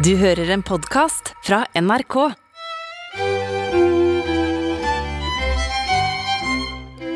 Du 0.00 0.14
hører 0.16 0.48
en 0.54 0.62
podkast 0.64 1.34
fra 1.44 1.58
NRK. 1.76 2.14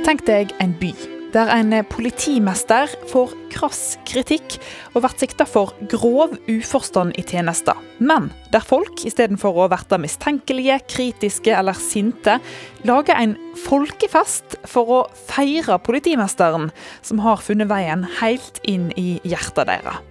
Tenk 0.04 0.24
deg 0.26 0.52
en 0.60 0.74
by 0.82 0.90
der 1.32 1.48
en 1.54 1.72
politimester 1.88 2.92
får 3.08 3.32
krass 3.54 3.80
kritikk 4.04 4.58
og 4.92 4.98
blir 5.00 5.14
sikta 5.22 5.46
for 5.48 5.72
grov 5.88 6.34
uforstand 6.44 7.16
i 7.16 7.24
tjenester. 7.24 7.80
Men 8.04 8.28
der 8.52 8.60
folk 8.60 9.06
istedenfor 9.08 9.62
å 9.64 9.70
bli 9.72 10.02
mistenkelige, 10.04 10.76
kritiske 10.84 11.56
eller 11.56 11.80
sinte, 11.80 12.36
lager 12.84 13.16
en 13.16 13.34
folkefest 13.64 14.58
for 14.68 14.92
å 14.92 15.00
feire 15.30 15.80
politimesteren, 15.80 16.68
som 17.00 17.24
har 17.24 17.40
funnet 17.40 17.72
veien 17.72 18.04
helt 18.20 18.60
inn 18.68 18.90
i 19.00 19.16
hjertet 19.24 19.72
deres. 19.72 20.04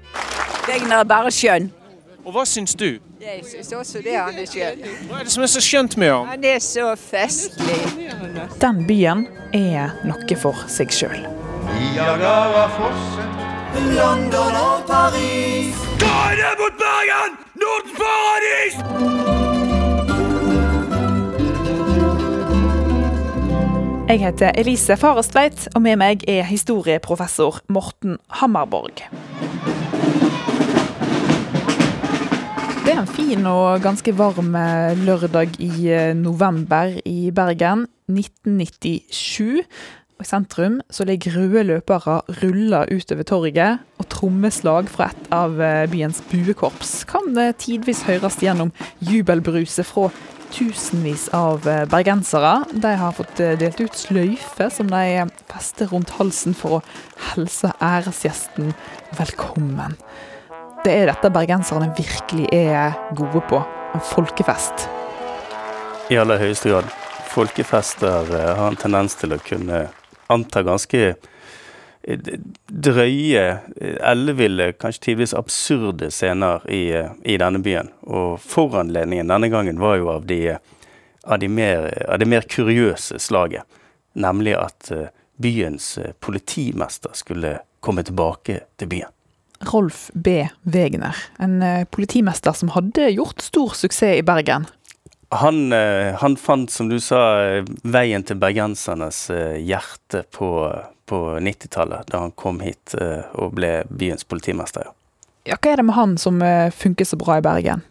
Regner 0.65 1.03
er 1.03 1.13
bare 1.13 1.37
skjønn. 1.37 1.69
Og 2.23 2.31
hva 2.31 2.45
syns 2.47 2.71
du? 2.79 2.99
Jeg 3.19 3.41
syns 3.43 3.71
også 3.75 3.99
det 4.03 4.13
han 4.15 4.37
er 4.39 4.47
skjønn. 4.47 4.83
Hva 5.09 5.19
er 5.19 5.25
det 5.27 5.33
som 5.33 5.43
er 5.43 5.49
så 5.51 5.61
skjønt 5.63 5.97
med 5.99 6.07
ham? 6.13 6.29
Han 6.31 6.45
er 6.47 6.59
så 6.63 6.93
festlig. 6.99 7.79
Den 8.61 8.85
byen 8.87 9.25
er 9.51 9.91
noe 10.07 10.37
for 10.39 10.55
seg 10.71 10.93
sjøl. 10.95 11.25
Niagarafossen, 11.67 13.35
London 13.97 14.55
og 14.61 14.87
Paris. 14.87 15.75
Guide 15.99 16.53
mot 16.61 16.79
Bergen! 16.79 17.35
Nordens 17.59 17.93
paradis! 17.99 18.75
Jeg 24.07 24.19
heter 24.19 24.51
Elise 24.59 24.95
Farestveit, 24.99 25.67
og 25.75 25.81
med 25.81 25.99
meg 25.99 26.23
er 26.29 26.43
historieprofessor 26.47 27.63
Morten 27.71 28.19
Hammerborg. 28.39 29.07
Det 32.93 32.99
er 32.99 33.07
en 33.07 33.15
fin 33.17 33.47
og 33.49 33.81
ganske 33.81 34.11
varm 34.13 34.51
eh, 34.53 34.99
lørdag 35.01 35.55
i 35.65 35.87
eh, 35.89 36.11
november 36.13 36.91
i 37.09 37.31
Bergen 37.33 37.87
1997. 38.05 39.63
Og 40.13 40.21
I 40.21 40.27
sentrum 40.29 40.75
så 40.93 41.07
ligger 41.09 41.33
røde 41.39 41.63
løpere 41.71 42.19
rulla 42.43 42.83
utover 42.93 43.25
torget, 43.25 43.79
og 43.97 44.05
trommeslag 44.13 44.91
fra 44.93 45.07
et 45.09 45.31
av 45.33 45.57
eh, 45.57 45.87
byens 45.89 46.21
buekorps 46.29 46.91
kan 47.09 47.33
tidvis 47.57 48.03
høres 48.05 48.37
gjennom 48.43 48.69
jubelbruset 49.01 49.89
fra 49.89 50.11
tusenvis 50.53 51.31
av 51.33 51.65
bergensere. 51.89 52.59
De 52.77 52.91
har 53.01 53.15
fått 53.17 53.41
delt 53.41 53.81
ut 53.81 53.97
sløyfer 53.97 54.69
som 54.69 54.93
de 54.93 55.25
fester 55.49 55.89
rundt 55.89 56.13
halsen 56.19 56.53
for 56.53 56.77
å 56.77 56.83
helse 57.31 57.73
æresgjesten 57.81 58.69
velkommen. 59.17 59.97
Det 60.83 60.91
er 60.91 61.07
dette 61.07 61.29
bergenserne 61.31 61.85
virkelig 61.95 62.49
er 62.51 62.97
gode 63.15 63.39
på. 63.47 63.61
En 63.95 64.01
folkefest. 64.03 64.89
I 66.11 66.17
aller 66.19 66.41
høyeste 66.41 66.73
grad. 66.73 66.89
Folkefester 67.31 68.27
eh, 68.35 68.49
har 68.57 68.67
en 68.67 68.75
tendens 68.75 69.15
til 69.15 69.31
å 69.31 69.37
kunne 69.39 69.85
anta 70.33 70.65
ganske 70.67 71.01
eh, 71.13 72.27
drøye, 72.67 73.45
eh, 73.79 73.95
elleville, 74.11 74.73
kanskje 74.75 75.05
tidvis 75.07 75.35
absurde 75.39 76.11
scener 76.11 76.67
i, 76.67 76.83
i 76.91 77.39
denne 77.39 77.63
byen. 77.63 77.93
Og 78.03 78.35
foranledningen 78.43 79.31
denne 79.31 79.53
gangen 79.55 79.79
var 79.79 80.01
jo 80.01 80.11
av 80.17 80.27
de, 80.27 80.57
av 81.23 81.39
de, 81.39 81.47
mer, 81.47 81.93
av 82.09 82.19
det 82.19 82.27
mer 82.27 82.43
kuriøse 82.43 83.23
slaget. 83.23 83.63
Nemlig 84.19 84.59
at 84.59 84.91
byens 85.39 85.93
politimester 86.19 87.15
skulle 87.15 87.61
komme 87.79 88.03
tilbake 88.03 88.65
til 88.75 88.97
byen. 88.97 89.12
Rolf 89.63 90.11
B. 90.13 90.47
Wegner, 90.61 91.15
en 91.37 91.61
eh, 91.61 91.83
politimester 91.85 92.53
som 92.53 92.69
hadde 92.69 93.09
gjort 93.09 93.41
stor 93.41 93.75
suksess 93.77 94.19
i 94.19 94.23
Bergen. 94.23 94.65
Han, 95.29 95.73
eh, 95.73 96.13
han 96.15 96.35
fant, 96.37 96.71
som 96.71 96.89
du 96.89 96.99
sa, 96.99 97.21
eh, 97.41 97.65
veien 97.83 98.23
til 98.23 98.37
bergensernes 98.37 99.25
hjerte 99.59 100.23
på, 100.31 100.49
på 101.09 101.21
90-tallet, 101.39 102.07
da 102.11 102.25
han 102.25 102.35
kom 102.37 102.61
hit 102.61 102.95
og 103.33 103.55
ble 103.57 103.81
byens 103.89 104.23
politimester. 104.23 104.91
Ja. 105.43 105.57
Hva 105.57 105.73
er 105.73 105.81
det 105.81 105.87
med 105.89 105.97
han 105.97 106.15
som 106.17 106.39
funker 106.71 107.05
så 107.05 107.19
bra 107.19 107.37
i 107.37 107.43
Bergen? 107.43 107.83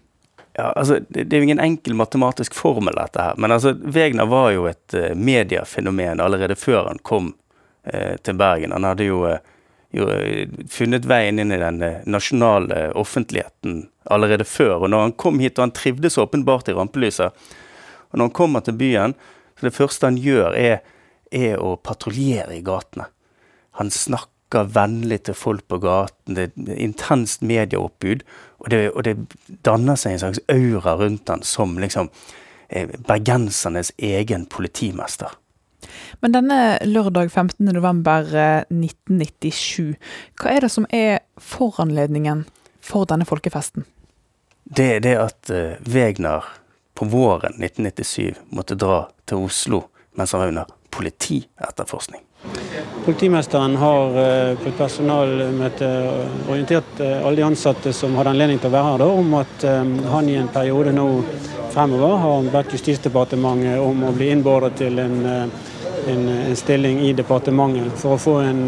Ja, 0.56 0.70
altså, 0.70 1.00
det, 1.08 1.26
det 1.28 1.36
er 1.36 1.42
jo 1.42 1.48
ingen 1.50 1.60
enkel 1.60 1.96
matematisk 1.96 2.54
formel, 2.56 2.96
dette 2.96 3.20
her. 3.20 3.36
Men 3.36 3.52
altså, 3.52 3.74
Wegner 3.74 4.28
var 4.28 4.50
jo 4.54 4.66
et 4.70 4.96
mediefenomen 5.16 6.20
allerede 6.20 6.56
før 6.56 6.88
han 6.88 7.00
kom 7.04 7.34
til 8.22 8.38
Bergen. 8.38 8.72
Han 8.72 8.84
hadde 8.86 9.04
jo, 9.08 9.24
eh, 9.26 9.38
jo 9.92 10.08
eh, 10.12 10.48
funnet 10.72 11.06
veien 11.08 11.40
inn 11.42 11.52
i 11.52 11.60
den 11.60 11.82
eh, 11.84 12.00
nasjonale 12.08 12.90
offentligheten 12.98 13.86
allerede 14.10 14.46
før. 14.48 14.82
Og 14.82 14.92
når 14.92 15.06
han 15.06 15.16
kom 15.20 15.40
hit, 15.42 15.58
og 15.58 15.68
han 15.68 15.76
trivdes 15.76 16.18
åpenbart 16.20 16.70
i 16.72 16.76
rampelyset, 16.76 17.44
og 18.12 18.18
når 18.18 18.28
han 18.28 18.36
kommer 18.36 18.64
til 18.64 18.76
byen, 18.80 19.16
så 19.58 19.68
det 19.68 19.76
første 19.76 20.08
han 20.08 20.20
gjør, 20.20 20.56
er, 20.58 20.78
er 21.32 21.60
å 21.60 21.76
patruljere 21.80 22.58
i 22.58 22.64
gatene. 22.64 23.08
Han 23.80 23.92
snakker 23.92 24.68
vennlig 24.72 25.22
til 25.26 25.36
folk 25.36 25.64
på 25.70 25.80
gaten, 25.80 26.36
det 26.36 26.50
er 26.50 26.80
intenst 26.82 27.44
medieoppbud, 27.46 28.24
og 28.62 28.72
det, 28.72 28.82
og 28.92 29.04
det 29.06 29.16
danner 29.64 29.96
seg 29.96 30.16
en 30.16 30.24
slags 30.26 30.42
aura 30.52 30.96
rundt 31.00 31.32
han 31.32 31.44
som 31.46 31.78
liksom 31.80 32.10
eh, 32.68 32.90
bergensernes 33.08 33.94
egen 33.96 34.44
politimester. 34.52 35.32
Men 36.20 36.34
denne 36.34 36.58
lørdag 36.86 37.30
15. 37.30 37.66
november 37.74 38.28
eh, 38.34 38.64
1997, 38.70 39.94
hva 40.40 40.54
er 40.54 40.66
det 40.66 40.72
som 40.72 40.86
er 40.94 41.22
foranledningen 41.40 42.44
for 42.82 43.08
denne 43.10 43.26
folkefesten? 43.28 43.86
Det 44.62 44.88
er 44.96 45.00
det 45.04 45.16
at 45.18 45.52
eh, 45.52 45.78
Wegner 45.90 46.46
på 46.98 47.08
våren 47.10 47.56
1997 47.58 48.42
måtte 48.54 48.78
dra 48.78 49.06
til 49.26 49.48
Oslo 49.48 49.86
mens 50.18 50.34
han 50.34 50.42
var 50.42 50.52
under 50.52 50.74
politietterforskning. 50.92 52.20
Politimesteren 53.06 53.78
har 53.80 54.18
eh, 54.20 54.50
på 54.60 54.68
et 54.68 54.78
personalmøte 54.78 55.88
orientert 56.52 57.00
alle 57.00 57.38
de 57.38 57.46
ansatte 57.46 57.94
som 57.96 58.14
hadde 58.18 58.34
anledning 58.34 58.60
til 58.60 58.68
å 58.68 58.76
være 58.76 58.90
her, 58.90 59.02
da, 59.02 59.08
om 59.22 59.34
at 59.40 59.66
han 60.12 60.28
i 60.28 60.36
en 60.38 60.52
periode 60.52 60.92
nå 60.94 61.08
fremover 61.72 62.16
har 62.20 62.48
bedt 62.52 62.74
Justisdepartementet 62.76 63.80
om 63.80 64.04
å 64.04 64.12
bli 64.12 64.28
innbordet 64.34 64.74
til 64.82 65.00
en, 65.00 65.22
en, 66.08 66.28
en 66.28 66.56
stilling 66.56 67.00
i 67.06 67.12
departementet 67.16 67.92
for 68.00 68.16
å 68.16 68.20
få 68.20 68.36
en, 68.44 68.62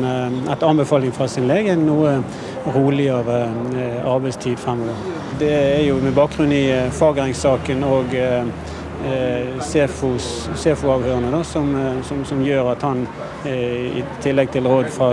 et 0.50 0.62
anbefaling 0.66 1.14
fra 1.14 1.28
sin 1.30 1.48
lege 1.50 1.74
en 1.74 1.86
noe 1.86 2.16
roligere 2.74 3.40
eh, 3.76 4.06
arbeidstid 4.08 4.58
fremover. 4.58 4.94
Det 5.38 5.50
er 5.52 5.82
jo 5.88 5.98
med 6.02 6.14
bakgrunn 6.16 6.52
i 6.54 6.64
eh, 6.72 6.90
Fagereng-saken 6.94 7.84
og 7.84 8.14
eh, 8.14 8.46
eh, 9.04 9.48
da, 11.32 11.44
som, 11.44 11.74
eh, 11.76 12.02
som, 12.08 12.24
som 12.24 12.44
gjør 12.44 12.72
at 12.72 12.82
han 12.86 13.06
eh, 13.44 14.00
i 14.00 14.04
tillegg 14.24 14.52
til 14.54 14.68
råd 14.70 14.92
fra, 14.94 15.10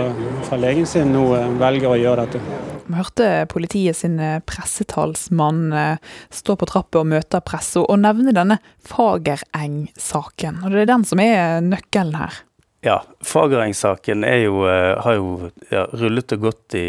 fra 0.48 0.60
legen 0.60 0.86
sin 0.86 1.12
nå 1.12 1.26
eh, 1.36 1.50
velger 1.60 1.92
å 1.92 1.98
gjøre 2.00 2.26
dette. 2.26 2.71
Hørte 2.96 3.46
politiet 3.50 3.98
sin 3.98 4.18
eh, 4.20 4.38
pressetalsmann 4.46 5.72
eh, 5.72 6.14
stå 6.34 6.56
på 6.58 6.68
trappa 6.68 7.02
og 7.02 7.10
møte 7.12 7.40
pressa 7.44 7.82
og 7.82 8.00
nevne 8.02 8.34
denne 8.36 8.58
Fagereng-saken. 8.88 10.62
Og 10.62 10.74
det 10.74 10.84
er 10.84 10.92
den 10.92 11.06
som 11.08 11.22
er 11.22 11.60
nøkkelen 11.64 12.16
her. 12.20 12.40
Ja, 12.82 12.98
Fagereng-saken 13.22 14.24
er 14.26 14.46
eh, 14.46 15.02
har 15.04 15.18
jo 15.18 15.50
ja, 15.70 15.84
rullet 15.94 16.34
og 16.34 16.48
gått 16.48 16.78
i 16.78 16.86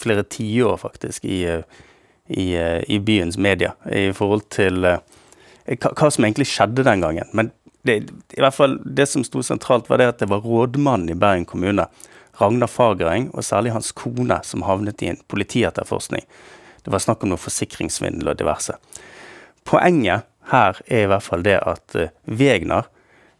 flere 0.00 0.24
tiår, 0.24 0.78
faktisk, 0.80 1.26
i, 1.28 1.42
eh, 1.44 1.82
i, 2.28 2.54
eh, 2.56 2.80
i 2.88 2.98
byens 2.98 3.36
media. 3.36 3.74
I 3.84 4.08
forhold 4.16 4.46
til 4.54 4.88
eh, 4.88 5.02
hva 5.76 6.08
som 6.08 6.24
egentlig 6.24 6.48
skjedde 6.48 6.86
den 6.86 7.04
gangen. 7.04 7.28
Men 7.36 7.52
det, 7.84 7.98
i 8.32 8.40
hvert 8.40 8.56
fall 8.56 8.78
det 8.84 9.06
som 9.10 9.24
sto 9.26 9.42
sentralt, 9.44 9.90
var 9.90 10.00
det 10.00 10.08
at 10.14 10.24
det 10.24 10.30
var 10.32 10.44
rådmannen 10.44 11.12
i 11.12 11.18
Bergen 11.18 11.44
kommune, 11.48 11.86
Ragnar 12.40 12.70
Fagereng, 12.70 13.30
og 13.34 13.44
særlig 13.44 13.72
hans 13.74 13.92
kone, 13.92 14.40
som 14.42 14.64
havnet 14.66 15.02
i 15.02 15.12
en 15.12 15.20
politietterforskning. 15.30 16.24
Det 16.84 16.92
var 16.92 17.02
snakk 17.02 17.24
om 17.24 17.32
noe 17.32 17.40
forsikringssvindel 17.40 18.32
og 18.32 18.38
diverse. 18.40 18.76
Poenget 19.64 20.26
her 20.50 20.80
er 20.86 21.04
i 21.04 21.08
hvert 21.08 21.24
fall 21.24 21.44
det 21.46 21.56
at 21.62 21.94
eh, 21.96 22.12
Wegner 22.28 22.90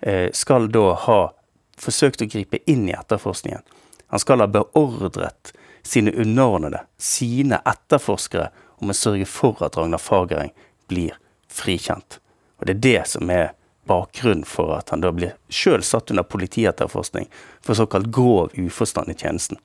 eh, 0.01 0.31
skal 0.33 0.71
da 0.73 0.95
ha 1.05 1.19
forsøkt 1.81 2.25
å 2.25 2.31
gripe 2.31 2.63
inn 2.71 2.87
i 2.89 2.97
etterforskningen. 2.97 3.61
Han 4.15 4.23
skal 4.23 4.41
ha 4.41 4.49
beordret 4.49 5.53
sine 5.85 6.15
underordnede, 6.15 6.85
sine 6.97 7.61
etterforskere, 7.69 8.49
om 8.81 8.91
å 8.91 8.97
sørge 8.97 9.27
for 9.29 9.61
at 9.65 9.77
Ragnar 9.77 10.01
Fagereng 10.01 10.55
blir 10.89 11.19
frikjent. 11.53 12.19
Og 12.61 12.69
det 12.69 12.77
er 12.77 12.85
det 12.87 13.03
som 13.11 13.31
er 13.33 13.53
bakgrunnen 13.87 14.47
for 14.49 14.77
at 14.79 14.91
han 14.95 15.05
da 15.05 15.13
blir 15.15 15.35
sjøl 15.53 15.85
satt 15.85 16.13
under 16.13 16.27
politietterforskning 16.27 17.29
for 17.65 17.79
såkalt 17.79 18.11
grov 18.15 18.55
uforstand 18.57 19.13
i 19.13 19.19
tjenesten. 19.19 19.61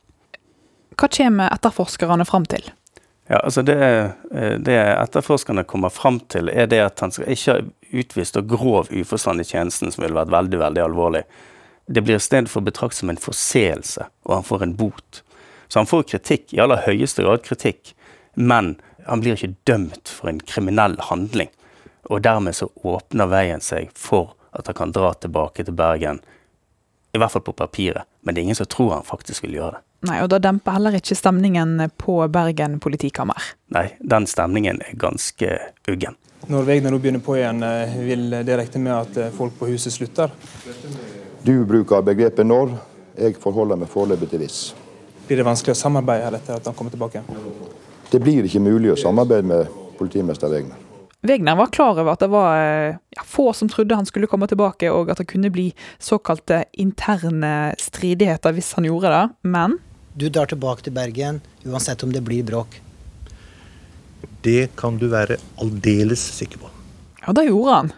Hva 0.99 1.07
kommer 1.07 1.53
etterforskerne 1.53 2.25
fram 2.27 2.45
til? 2.49 2.71
Ja, 3.29 3.39
altså 3.45 3.61
det, 3.61 3.77
eh, 4.33 4.55
det 4.57 4.75
etterforskerne 4.75 5.63
kommer 5.63 5.89
fram 5.93 6.19
til, 6.19 6.49
er 6.49 6.65
det 6.67 6.81
at 6.81 6.99
han 6.99 7.13
skal 7.13 7.29
ikke 7.29 7.53
ha 7.53 7.61
utvist 8.01 8.39
og 8.39 8.49
grov 8.49 8.89
uforstand 8.89 9.41
i 9.41 9.45
tjenesten, 9.45 9.93
som 9.93 10.03
ville 10.03 10.17
vært 10.17 10.33
veldig, 10.33 10.59
veldig 10.59 10.81
alvorlig. 10.81 11.23
Det 11.85 12.01
blir 12.05 12.17
i 12.17 12.25
stedet 12.25 12.49
for 12.49 12.65
betraktet 12.65 13.03
som 13.03 13.13
en 13.13 13.21
forseelse, 13.21 14.07
og 14.25 14.33
han 14.33 14.47
får 14.47 14.65
en 14.65 14.75
bot. 14.77 15.21
Så 15.69 15.79
han 15.79 15.89
får 15.89 16.07
kritikk, 16.09 16.53
i 16.53 16.61
aller 16.63 16.81
høyeste 16.87 17.25
grad 17.25 17.45
kritikk, 17.45 17.93
men 18.33 18.75
han 19.05 19.21
blir 19.21 19.37
ikke 19.37 19.55
dømt 19.69 20.09
for 20.09 20.29
en 20.29 20.41
kriminell 20.41 20.97
handling. 21.09 21.53
Og 22.03 22.21
dermed 22.23 22.55
så 22.55 22.69
åpner 22.83 23.27
veien 23.27 23.61
seg 23.61 23.91
for 23.97 24.35
at 24.51 24.67
han 24.67 24.75
kan 24.75 24.91
dra 24.95 25.13
tilbake 25.13 25.63
til 25.63 25.75
Bergen. 25.77 26.21
I 27.13 27.17
hvert 27.17 27.33
fall 27.33 27.41
på 27.45 27.53
papiret, 27.57 28.05
men 28.21 28.35
det 28.35 28.41
er 28.41 28.49
ingen 28.49 28.57
som 28.57 28.69
tror 28.69 28.93
han 28.93 29.05
faktisk 29.05 29.43
vil 29.43 29.57
gjøre 29.59 29.77
det. 29.77 29.83
Nei, 30.07 30.21
og 30.23 30.29
da 30.31 30.37
demper 30.39 30.77
heller 30.77 30.95
ikke 30.95 31.17
stemningen 31.17 31.73
på 31.99 32.21
Bergen 32.31 32.77
politikammer. 32.79 33.49
Nei, 33.75 33.89
den 33.99 34.27
stemningen 34.29 34.79
er 34.85 34.95
ganske 34.99 35.57
uggen. 35.91 36.15
Når 36.47 36.67
Vegner 36.69 36.93
nå 36.93 37.01
begynner 37.03 37.23
på 37.23 37.35
igjen, 37.35 37.59
eh, 37.67 37.97
vil 38.07 38.29
det 38.31 38.55
regne 38.61 38.83
med 38.85 38.93
at 38.95 39.17
eh, 39.17 39.33
folk 39.35 39.57
på 39.59 39.67
huset 39.73 39.93
slutter? 39.93 40.31
Du 41.43 41.65
bruker 41.65 42.01
begrepet 42.01 42.45
'når'. 42.45 42.77
Jeg 43.17 43.35
forholder 43.43 43.75
meg 43.75 43.89
foreløpig 43.89 44.29
til 44.29 44.39
'hvis'. 44.39 44.73
Blir 45.27 45.37
det 45.37 45.45
vanskelig 45.45 45.75
å 45.75 45.81
samarbeide 45.83 46.23
her 46.23 46.35
etter 46.35 46.55
at 46.55 46.65
han 46.65 46.73
kommer 46.73 46.91
tilbake? 46.91 47.21
Det 48.11 48.21
blir 48.21 48.43
ikke 48.43 48.59
mulig 48.59 48.93
å 48.93 48.95
samarbeide 48.95 49.45
med 49.45 49.67
politimester 49.97 50.49
Wegner. 50.49 50.88
Wegner 51.21 51.55
var 51.55 51.67
klar 51.67 51.97
over 51.99 52.13
at 52.13 52.21
det 52.23 52.29
var 52.31 52.53
eh, 52.63 52.97
ja, 53.15 53.23
få 53.27 53.49
som 53.53 53.69
trodde 53.69 53.95
han 53.95 54.07
skulle 54.07 54.27
komme 54.31 54.47
tilbake, 54.47 54.87
og 54.91 55.09
at 55.11 55.19
det 55.19 55.27
kunne 55.27 55.51
bli 55.51 55.67
såkalte 55.99 56.63
interne 56.79 57.73
stridigheter 57.79 58.55
hvis 58.55 58.71
han 58.77 58.87
gjorde 58.87 59.11
det, 59.11 59.23
men 59.43 59.77
Du 60.19 60.29
drar 60.29 60.47
tilbake 60.47 60.83
til 60.83 60.95
Bergen 60.95 61.41
uansett 61.67 62.03
om 62.03 62.11
det 62.11 62.23
blir 62.23 62.43
bråk. 62.43 62.79
Det 64.43 64.71
kan 64.79 64.97
du 64.97 65.07
være 65.11 65.37
aldeles 65.59 66.23
sikker 66.39 66.59
på. 66.63 66.71
Ja, 67.25 67.33
det 67.35 67.49
gjorde 67.49 67.75
han. 67.75 67.91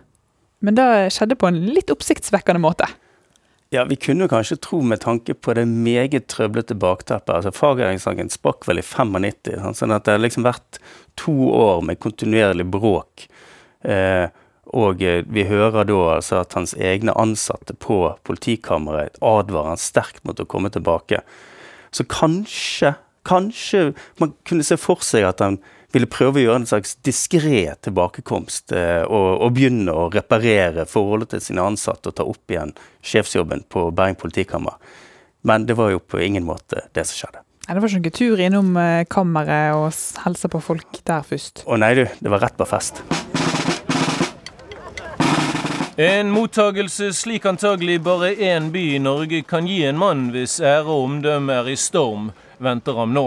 Men 0.62 0.78
det 0.78 0.90
skjedde 1.14 1.38
på 1.38 1.50
en 1.50 1.62
litt 1.74 1.90
oppsiktsvekkende 1.94 2.62
måte. 2.62 2.90
Ja, 3.74 3.86
vi 3.88 3.96
kunne 3.96 4.28
kanskje 4.28 4.58
tro 4.60 4.82
med 4.84 5.00
tanke 5.00 5.32
på 5.34 5.54
det 5.56 5.64
meget 5.66 6.26
trøblete 6.28 6.76
bakteppet. 6.76 7.30
altså 7.36 7.54
Fagerheimssaken 7.56 8.28
sprakk 8.30 8.66
vel 8.68 8.82
i 8.82 8.84
95, 8.84 9.78
sånn 9.80 9.94
at 9.96 10.04
det 10.04 10.18
har 10.18 10.20
liksom 10.20 10.44
vært 10.44 10.80
to 11.16 11.32
år 11.56 11.80
med 11.88 12.02
kontinuerlig 12.04 12.66
bråk. 12.68 13.30
Eh, 13.88 14.28
og 14.76 15.00
eh, 15.08 15.24
vi 15.24 15.46
hører 15.48 15.88
da 15.88 16.02
altså 16.18 16.42
at 16.42 16.58
hans 16.60 16.76
egne 16.76 17.16
ansatte 17.16 17.72
på 17.80 18.02
politikammeret 18.28 19.16
advarer 19.24 19.72
han 19.72 19.80
sterkt 19.80 20.20
mot 20.28 20.44
å 20.44 20.50
komme 20.52 20.68
tilbake. 20.76 21.24
Så 21.96 22.04
kanskje, 22.12 22.98
kanskje 23.24 23.94
man 24.20 24.36
kunne 24.44 24.68
se 24.68 24.76
for 24.76 25.00
seg 25.00 25.30
at 25.30 25.40
han 25.40 25.62
ville 25.92 26.10
prøve 26.12 26.40
å 26.40 26.44
gjøre 26.46 26.62
en 26.62 26.70
slags 26.70 26.96
diskré 27.06 27.66
tilbakekomst 27.84 28.74
eh, 28.76 29.04
og, 29.04 29.30
og, 29.42 29.52
begynne 29.56 29.94
å 29.94 30.10
reparere 30.14 30.88
forholdet 30.90 31.36
til 31.36 31.46
sine 31.50 31.66
ansatte 31.68 32.12
og 32.12 32.18
ta 32.18 32.28
opp 32.28 32.54
igjen 32.54 32.74
sjefsjobben 33.06 33.66
på 33.72 33.90
Bergen 33.96 34.20
politikammer. 34.20 34.78
Men 35.48 35.66
det 35.66 35.76
var 35.80 35.92
jo 35.94 36.00
på 36.00 36.22
ingen 36.22 36.46
måte 36.48 36.86
det 36.96 37.08
som 37.10 37.18
skjedde. 37.24 37.44
Nei, 37.68 37.76
Det 37.76 37.82
var 37.82 37.90
ikke 37.90 38.04
noen 38.04 38.18
tur 38.18 38.46
innom 38.48 38.72
eh, 38.78 39.04
kammeret 39.10 39.76
og 39.78 39.90
hilse 40.26 40.52
på 40.52 40.64
folk 40.64 41.04
der 41.08 41.28
først? 41.28 41.66
Å 41.68 41.78
nei 41.82 41.94
du, 42.00 42.06
det 42.20 42.34
var 42.34 42.46
rett 42.46 42.58
på 42.58 42.70
fest. 42.70 43.04
En 46.02 46.32
mottagelse 46.32 47.12
slik 47.14 47.46
antagelig 47.46 48.00
bare 48.02 48.32
én 48.34 48.72
by 48.74 48.86
i 48.96 49.00
Norge 49.04 49.42
kan 49.46 49.68
gi 49.68 49.84
en 49.86 50.00
mann 50.02 50.30
hvis 50.34 50.56
ære 50.64 50.88
og 50.88 51.04
omdømme 51.10 51.58
er 51.62 51.68
i 51.70 51.76
storm, 51.78 52.32
venter 52.64 52.98
ham 52.98 53.12
nå. 53.14 53.26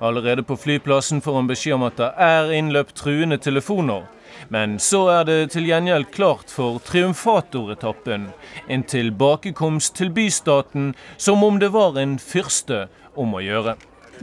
Allerede 0.00 0.42
på 0.42 0.56
flyplassen 0.56 1.20
får 1.20 1.34
han 1.34 1.50
beskjed 1.50 1.76
om 1.76 1.82
at 1.84 1.98
det 2.00 2.08
er 2.24 2.54
innløpt 2.56 2.94
truende 2.96 3.36
telefoner. 3.36 4.06
Men 4.48 4.78
så 4.80 5.02
er 5.12 5.26
det 5.28 5.36
til 5.52 5.68
gjengjeld 5.68 6.08
klart 6.14 6.48
for 6.48 6.78
triumfatoretappen. 6.86 8.30
En 8.68 8.86
tilbakekomst 8.88 9.98
til 10.00 10.08
bystaten 10.16 10.94
som 11.16 11.44
om 11.44 11.60
det 11.60 11.68
var 11.76 12.00
en 12.00 12.16
fyrste 12.18 12.86
om 13.14 13.36
å 13.36 13.44
gjøre. 13.44 13.76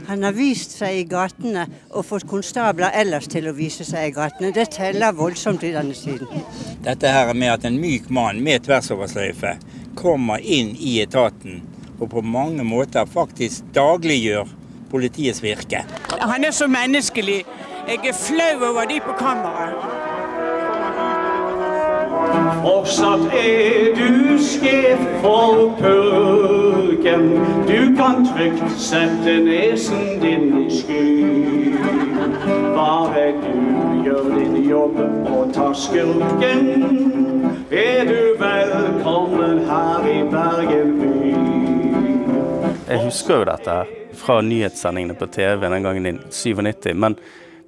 Han 0.06 0.22
har 0.22 0.34
vist 0.34 0.74
seg 0.78 1.00
i 1.00 1.06
gatene 1.10 1.64
og 1.90 2.06
fått 2.06 2.26
konstabler 2.30 2.94
ellers 2.98 3.30
til 3.30 3.48
å 3.50 3.54
vise 3.54 3.86
seg 3.86 4.10
i 4.10 4.14
gatene. 4.18 4.52
Det 4.54 4.68
teller 4.74 5.14
voldsomt 5.14 5.62
i 5.66 5.72
denne 5.74 5.94
tiden. 5.94 6.46
Dette 6.82 7.14
her 7.14 7.34
med 7.34 7.54
at 7.54 7.66
en 7.70 7.78
myk 7.78 8.10
mann 8.10 8.42
med 8.42 8.66
tversoversløyfe 8.66 9.56
kommer 9.98 10.42
inn 10.42 10.74
i 10.78 10.98
etaten 11.02 11.62
og 11.98 12.10
på 12.12 12.22
mange 12.22 12.62
måter 12.66 13.10
faktisk 13.10 13.70
dagliggjør 13.74 14.57
politiets 14.90 15.42
virke. 15.42 15.84
Han 16.20 16.44
er 16.44 16.50
så 16.50 16.66
menneskelig. 16.66 17.44
Jeg 17.88 18.08
er 18.08 18.12
flau 18.12 18.70
over 18.70 18.84
de 18.88 19.00
på 19.00 19.12
kammeret. 19.18 19.74
Fortsatt 22.62 23.20
er 23.32 23.94
du 23.96 24.38
skjev 24.42 24.98
for 25.22 25.76
purken. 25.78 27.28
Du 27.68 27.94
kan 27.96 28.26
trygt 28.26 28.80
sette 28.80 29.38
nesen 29.44 30.20
din 30.22 30.66
i 30.66 30.80
sky. 30.80 31.74
Bare 32.74 33.32
du 33.42 34.02
gjør 34.04 34.28
din 34.36 34.56
jobb 34.70 34.98
og 35.26 35.54
tar 35.54 35.72
skurken, 35.72 36.68
er 37.70 38.04
du 38.04 38.20
velkommen 38.42 39.58
her 39.68 40.06
i 40.12 40.18
Bergen 40.30 40.92
by. 41.00 41.34
Jeg 42.88 43.04
husker 43.04 43.36
jo 43.36 43.44
dette 43.44 43.70
her 43.70 44.07
fra 44.18 44.40
nyhetssendingene 44.44 45.16
på 45.18 45.28
TV 45.34 45.68
den 45.68 45.86
gangen 45.86 46.06
i 46.06 46.14
97. 46.30 46.92
Men, 46.94 47.16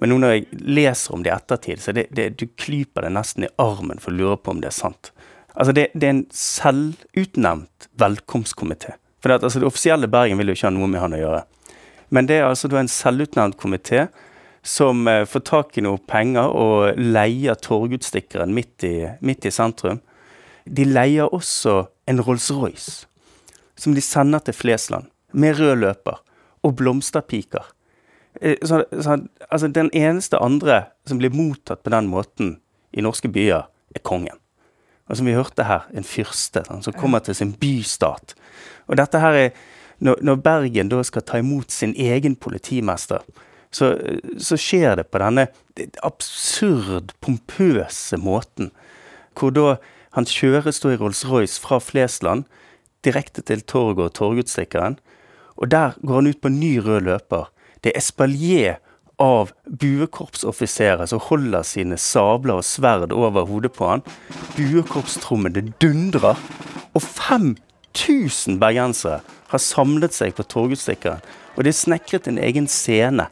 men 0.01 0.13
nå 0.13 0.19
når 0.23 0.35
jeg 0.35 0.61
leser 0.81 1.15
om 1.15 1.25
det 1.25 1.33
i 1.33 1.37
ettertid, 1.37 1.83
så 1.83 1.95
det, 1.97 2.09
det, 2.17 2.33
du 2.41 2.47
klyper 2.59 3.07
det 3.07 3.15
nesten 3.15 3.47
i 3.47 3.53
armen 3.63 4.03
for 4.03 4.13
å 4.13 4.19
lure 4.19 4.39
på 4.41 4.55
om 4.55 4.63
det 4.63 4.71
er 4.73 4.79
sant. 4.79 5.13
Altså 5.55 5.75
det, 5.77 5.91
det 5.95 6.07
er 6.07 6.17
en 6.17 6.27
selvutnevnt 6.35 7.89
velkomstkomité. 8.01 8.97
For 9.21 9.33
det, 9.33 9.43
altså 9.45 9.61
det 9.61 9.69
offisielle 9.69 10.09
Bergen 10.11 10.41
vil 10.41 10.53
jo 10.53 10.57
ikke 10.57 10.71
ha 10.71 10.75
noe 10.75 10.91
med 10.91 11.03
han 11.03 11.17
å 11.17 11.21
gjøre. 11.21 11.45
Men 12.11 12.27
det 12.27 12.41
er 12.41 12.49
altså 12.49 12.71
en 12.75 12.91
selvutnevnt 12.91 13.59
komité 13.61 14.07
som 14.67 15.07
eh, 15.09 15.25
får 15.29 15.45
tak 15.49 15.79
i 15.79 15.85
noe 15.85 16.01
penger 16.11 16.53
og 16.53 16.99
leier 17.01 17.59
Torgutstikkeren 17.61 18.55
midt 18.55 18.85
midt 19.25 19.47
i 19.47 19.53
sentrum. 19.55 20.01
De 20.65 20.85
leier 20.85 21.33
også 21.33 21.87
en 22.11 22.21
Rolls-Royce, 22.21 23.07
som 23.77 23.95
de 23.97 24.03
sender 24.05 24.43
til 24.45 24.57
Flesland, 24.57 25.09
med 25.33 25.57
rød 25.61 25.81
løper 25.81 26.21
og 26.67 26.77
blomsterpiker. 26.81 27.67
Eh, 28.41 28.57
så, 28.63 28.85
så, 28.93 29.19
altså, 29.51 29.69
den 29.69 29.91
eneste 29.97 30.39
andre 30.39 30.85
som 31.09 31.19
blir 31.19 31.35
mottatt 31.35 31.83
på 31.83 31.93
den 31.95 32.11
måten 32.11 32.59
i 32.93 33.05
norske 33.05 33.31
byer, 33.31 33.69
er 33.95 34.03
kongen. 34.07 34.39
Og 35.11 35.19
som 35.19 35.27
vi 35.27 35.35
hørte 35.35 35.67
her, 35.67 35.89
en 35.91 36.07
fyrste 36.07 36.63
sånn, 36.67 36.85
som 36.87 36.95
kommer 36.95 37.23
til 37.27 37.35
sin 37.35 37.53
bystat. 37.59 38.37
Og 38.87 38.99
dette 39.01 39.19
her 39.19 39.35
er 39.35 39.49
når, 40.01 40.21
når 40.25 40.43
Bergen 40.45 40.91
da 40.93 41.03
skal 41.05 41.25
ta 41.27 41.41
imot 41.43 41.75
sin 41.75 41.93
egen 41.99 42.37
politimester, 42.39 43.25
så, 43.71 43.93
så 44.39 44.59
skjer 44.59 44.97
det 44.99 45.07
på 45.11 45.21
denne 45.23 45.49
absurd, 46.07 47.13
pompøse 47.23 48.19
måten. 48.19 48.71
Hvor 49.39 49.53
da 49.55 49.67
han 50.17 50.27
kjøres 50.27 50.81
da 50.83 50.95
i 50.95 50.99
Rolls-Royce 50.99 51.61
fra 51.63 51.79
Flesland 51.83 52.49
direkte 53.07 53.45
til 53.47 53.63
torget 53.63 54.09
og 54.09 54.15
Torgutstikkeren. 54.19 54.99
Og 55.61 55.71
der 55.71 55.97
går 56.07 56.15
han 56.21 56.31
ut 56.31 56.41
på 56.41 56.53
ny 56.53 56.77
rød 56.81 57.01
løper. 57.09 57.51
Det 57.85 57.93
er 57.93 58.01
espalier 58.01 58.79
av 59.21 59.53
buekorpsoffiserer 59.69 61.07
som 61.11 61.21
holder 61.21 61.65
sine 61.69 61.99
sabler 62.01 62.61
og 62.61 62.65
sverd 62.65 63.13
over 63.13 63.45
hodet 63.49 63.73
på 63.77 63.89
han. 63.91 64.05
Buekorpstrommene 64.57 65.73
dundrer. 65.83 66.41
Og 66.97 67.03
5000 67.05 68.59
bergensere 68.61 69.21
har 69.51 69.63
samlet 69.63 70.17
seg 70.17 70.35
på 70.37 70.47
Torgutstikkeren. 70.49 71.21
Og 71.57 71.67
det 71.67 71.75
er 71.75 71.83
snekret 71.83 72.31
en 72.31 72.41
egen 72.41 72.69
scene 72.71 73.29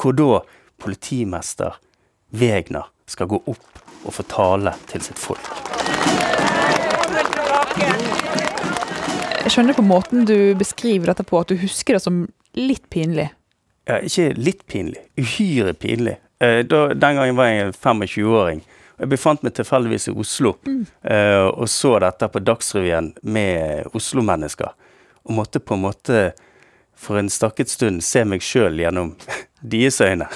hvor 0.00 0.16
da 0.16 0.40
politimester 0.80 1.76
Wegner 2.30 2.88
skal 3.10 3.28
gå 3.28 3.42
opp 3.50 3.82
og 4.06 4.14
få 4.16 4.24
tale 4.30 4.74
til 4.88 5.04
sitt 5.04 5.20
folk. 5.20 6.49
Jeg 9.50 9.56
skjønner 9.56 9.74
på 9.74 9.82
måten 9.82 10.26
du 10.28 10.54
beskriver 10.54 11.10
dette 11.10 11.24
på, 11.26 11.40
at 11.42 11.50
du 11.50 11.56
husker 11.58 11.96
det 11.96 12.00
som 12.04 12.20
litt 12.54 12.84
pinlig. 12.86 13.24
Ja, 13.90 13.96
ikke 13.98 14.28
litt 14.38 14.60
pinlig. 14.70 15.00
Uhyre 15.18 15.72
pinlig. 15.74 16.12
Eh, 16.38 16.60
da, 16.62 16.84
den 16.94 17.18
gangen 17.18 17.34
var 17.34 17.48
jeg 17.50 17.72
25-åring. 17.74 18.60
Jeg 19.00 19.10
befant 19.10 19.42
meg 19.42 19.56
tilfeldigvis 19.58 20.06
i 20.06 20.14
Oslo 20.14 20.52
mm. 20.62 20.84
eh, 21.02 21.48
og 21.48 21.66
så 21.66 21.96
dette 21.98 22.28
på 22.30 22.44
Dagsrevyen 22.46 23.10
med 23.26 23.90
Oslo-mennesker. 23.90 24.70
Og 25.26 25.34
måtte 25.40 25.58
på 25.58 25.74
en 25.74 25.82
måte 25.82 26.22
for 26.94 27.18
en 27.18 27.32
stakket 27.34 27.74
stund 27.74 28.04
se 28.06 28.22
meg 28.22 28.46
sjøl 28.46 28.78
gjennom 28.78 29.16
deres 29.74 29.98
øyne. 29.98 30.30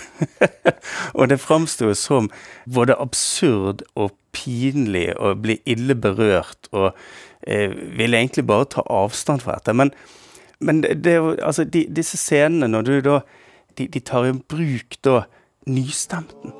og 1.14 1.30
det 1.30 1.38
framsto 1.38 1.94
som 1.94 2.32
både 2.66 2.98
absurd 2.98 3.86
og 3.94 4.18
pinlig 4.34 5.12
å 5.22 5.36
bli 5.38 5.60
ille 5.70 5.94
berørt 5.94 6.66
og 6.74 6.98
eh, 7.46 7.70
ville 7.70 8.18
egentlig 8.18 8.46
bare 8.46 8.64
ta 8.64 8.84
avstand 8.90 9.42
fra 9.42 9.58
dette. 9.58 9.74
Men, 9.76 9.92
men 10.58 10.82
det, 10.82 10.94
det, 11.04 11.16
altså, 11.42 11.64
de, 11.64 11.86
disse 11.90 12.18
scenene, 12.20 12.68
når 12.70 12.82
du 12.88 12.94
da 13.04 13.20
de, 13.78 13.88
de, 13.88 14.00
tar 14.00 14.28
i 14.28 14.32
bruk 14.32 15.00
da 15.02 15.24
nystemten 15.66 16.54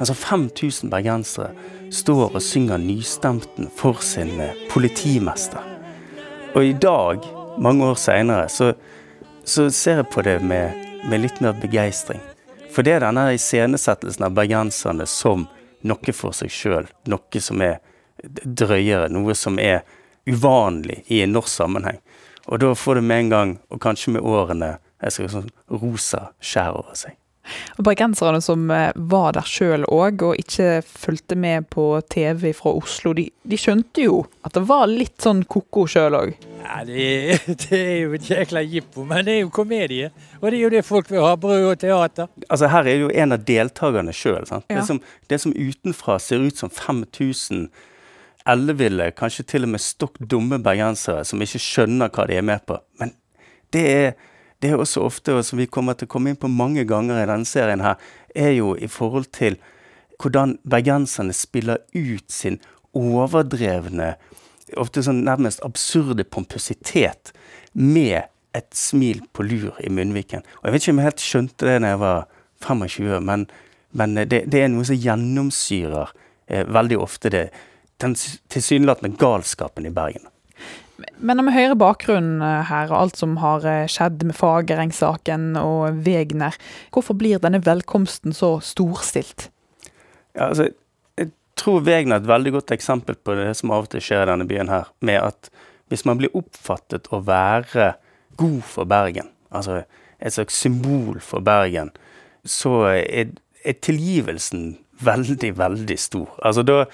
Altså 0.00 0.14
5000 0.16 0.88
bergensere 0.90 1.50
står 1.92 2.30
og 2.30 2.42
synger 2.42 2.80
nystemten 2.80 3.68
for 3.76 4.00
sin 4.00 4.40
eh, 4.40 4.56
politimester. 4.70 5.60
Og 6.54 6.64
i 6.64 6.72
dag, 6.72 7.20
mange 7.60 7.84
år 7.84 7.98
seinere, 8.00 8.48
så, 8.48 8.72
så, 9.44 9.68
ser 9.70 10.00
jeg 10.00 10.08
på 10.12 10.24
det 10.24 10.38
med, 10.40 10.72
med 11.08 11.20
litt 11.20 11.42
mer 11.44 11.52
begeistring. 11.60 12.20
For 12.72 12.80
det 12.80 12.96
er 12.96 13.04
denne 13.04 13.26
iscenesettelsen 13.36 14.24
av 14.24 14.32
bergenserne 14.36 15.04
som 15.04 15.44
noe 15.84 16.16
for 16.16 16.32
seg 16.36 16.52
sjøl, 16.52 16.88
noe 17.12 17.44
som 17.44 17.60
er 17.60 17.82
drøyere, 18.44 19.10
noe 19.12 19.36
som 19.36 19.60
er 19.60 19.82
uvanlig 20.26 21.02
i 21.06 21.22
en 21.22 21.34
norsk 21.36 21.52
sammenheng. 21.52 21.98
Og 22.50 22.58
da 22.62 22.74
får 22.74 22.98
det 22.98 23.06
med 23.06 23.24
en 23.24 23.32
gang, 23.32 23.56
og 23.70 23.82
kanskje 23.82 24.16
med 24.16 24.26
årene, 24.26 24.76
skal 25.10 25.30
sånn 25.30 25.50
rosa 25.82 26.28
skjær 26.42 26.78
over 26.78 26.94
seg. 26.98 27.16
Og 27.74 27.82
Bergenserne 27.86 28.38
som 28.42 28.68
eh, 28.70 28.92
var 29.10 29.32
der 29.34 29.46
sjøl 29.48 29.82
òg, 29.90 30.22
og 30.22 30.38
ikke 30.38 30.82
fulgte 30.86 31.34
med 31.38 31.66
på 31.72 31.86
TV 32.12 32.52
fra 32.54 32.74
Oslo, 32.78 33.14
de, 33.18 33.26
de 33.42 33.58
skjønte 33.58 34.04
jo 34.04 34.20
at 34.46 34.54
det 34.54 34.62
var 34.68 34.86
litt 34.90 35.16
sånn 35.22 35.42
ko-ko 35.50 35.88
sjøl 35.90 36.18
òg. 36.20 36.34
Ja, 36.62 36.82
det, 36.86 37.08
det, 37.64 37.80
er 37.80 37.96
jo 38.04 38.14
et 38.18 38.28
jækla 38.30 38.62
jippo, 38.62 39.06
men 39.08 39.26
det 39.26 39.34
er 39.36 39.40
jo 39.42 39.50
komedie. 39.54 40.12
Og 40.38 40.48
det 40.48 40.58
er 40.58 40.62
jo 40.62 40.72
det 40.76 40.84
folk 40.86 41.10
vil 41.10 41.26
ha. 41.26 41.34
Brød 41.42 41.66
og 41.72 41.80
teater. 41.82 42.30
Altså 42.46 42.70
Her 42.70 42.92
er 42.92 43.02
jo 43.02 43.10
en 43.24 43.34
av 43.34 43.46
deltakerne 43.48 44.14
sjøl. 44.14 44.46
Ja. 44.46 44.62
Det, 44.70 44.84
som- 44.86 45.02
det 45.28 45.40
som 45.42 45.54
utenfra 45.56 46.20
ser 46.22 46.46
ut 46.46 46.62
som 46.62 46.70
5000 46.70 47.66
elleville, 48.48 49.10
kanskje 49.16 49.46
til 49.52 49.66
og 49.66 49.74
med 49.74 49.82
stokk 49.82 50.18
dumme 50.18 50.58
bergensere 50.62 51.24
som 51.28 51.42
ikke 51.42 51.60
skjønner 51.62 52.12
hva 52.12 52.26
de 52.28 52.38
er 52.38 52.46
med 52.46 52.64
på. 52.66 52.78
Men 53.00 53.14
det 53.74 53.84
er, 53.90 54.12
det 54.62 54.72
er 54.72 54.82
også 54.82 55.04
ofte, 55.06 55.36
og 55.36 55.44
som 55.46 55.60
vi 55.60 55.70
kommer 55.70 55.96
til 55.98 56.08
å 56.08 56.12
komme 56.14 56.32
inn 56.32 56.40
på 56.40 56.50
mange 56.50 56.84
ganger 56.88 57.22
i 57.22 57.28
denne 57.28 57.48
serien 57.48 57.84
her, 57.84 58.00
er 58.34 58.54
jo 58.56 58.74
i 58.76 58.90
forhold 58.90 59.30
til 59.34 59.58
hvordan 60.22 60.56
bergenserne 60.68 61.34
spiller 61.34 61.82
ut 61.94 62.28
sin 62.30 62.60
overdrevne, 62.96 64.14
ofte 64.78 65.02
sånn 65.04 65.24
nærmest 65.26 65.62
absurde 65.66 66.24
pompositet 66.24 67.32
med 67.72 68.28
et 68.56 68.68
smil 68.76 69.22
på 69.32 69.44
lur 69.48 69.76
i 69.82 69.90
munnviken. 69.92 70.44
Og 70.60 70.68
jeg 70.68 70.74
vet 70.74 70.84
ikke 70.84 70.94
om 70.94 71.00
jeg 71.00 71.08
helt 71.08 71.26
skjønte 71.26 71.68
det 71.68 71.76
da 71.82 71.92
jeg 71.92 72.00
var 72.02 72.24
25, 72.62 73.12
men, 73.26 73.46
men 73.98 74.16
det, 74.28 74.44
det 74.52 74.62
er 74.62 74.70
noe 74.70 74.86
som 74.86 75.00
gjennomsyrer 75.00 76.12
eh, 76.46 76.64
veldig 76.68 76.98
ofte 77.02 77.32
det, 77.32 77.46
den 78.02 78.16
tilsynelatende 78.52 79.16
galskapen 79.20 79.86
i 79.88 79.94
Bergen. 79.94 80.28
Men 81.22 81.38
når 81.38 81.48
vi 81.48 81.54
hører 81.56 81.78
bakgrunnen 81.78 82.42
eh, 82.44 82.60
her, 82.68 82.90
og 82.92 82.98
alt 82.98 83.18
som 83.18 83.38
har 83.42 83.64
eh, 83.68 83.88
skjedd 83.90 84.22
med 84.26 84.36
Fagereng-saken 84.38 85.56
og 85.60 86.02
Wegner, 86.06 86.56
hvorfor 86.94 87.16
blir 87.18 87.42
denne 87.42 87.62
velkomsten 87.64 88.34
så 88.36 88.56
storstilt? 88.64 89.48
Ja, 90.36 90.50
altså, 90.50 90.68
jeg 91.18 91.32
tror 91.58 91.82
Wegner 91.86 92.18
er 92.18 92.24
et 92.24 92.30
veldig 92.30 92.54
godt 92.58 92.74
eksempel 92.76 93.18
på 93.18 93.36
det 93.38 93.50
som 93.58 93.74
av 93.74 93.86
og 93.86 93.92
til 93.92 94.04
skjer 94.04 94.26
i 94.26 94.32
denne 94.32 94.48
byen 94.48 94.72
her, 94.72 94.90
med 95.04 95.20
at 95.22 95.52
hvis 95.92 96.06
man 96.08 96.20
blir 96.20 96.32
oppfattet 96.38 97.10
å 97.12 97.20
være 97.26 97.92
god 98.40 98.62
for 98.64 98.88
Bergen, 98.88 99.28
altså 99.52 99.82
et 100.22 100.34
slags 100.34 100.56
symbol 100.56 101.18
for 101.20 101.44
Bergen, 101.44 101.90
så 102.48 102.78
er, 102.94 103.34
er 103.64 103.78
tilgivelsen 103.84 104.76
veldig, 105.02 105.52
veldig 105.58 105.98
stor. 105.98 106.30
Altså 106.42 106.64
da 106.66 106.84